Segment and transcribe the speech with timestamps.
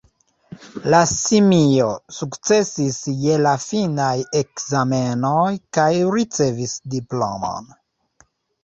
[0.93, 4.09] La simio sukcesis je la finaj
[4.43, 5.47] ekzamenoj,
[5.79, 5.89] kaj
[6.19, 7.73] ricevis diplomon.